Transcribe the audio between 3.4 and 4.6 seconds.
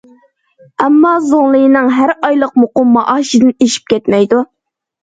ئېشىپ كەتمەيدۇ.